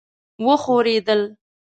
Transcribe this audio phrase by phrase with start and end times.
[0.45, 1.21] وښورېدل.